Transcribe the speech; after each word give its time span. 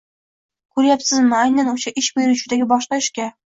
Ko‘ryapsizmi, 0.79 1.31
aynan 1.41 1.71
o‘sha 1.77 1.95
ish 2.05 2.13
beruvchidagi 2.21 2.69
boshqa 2.77 3.05
ishga 3.07 3.33